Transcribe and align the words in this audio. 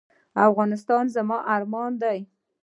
افغانستان 0.47 1.03
زما 1.15 1.37
ارمان 1.55 1.91
دی 2.01 2.19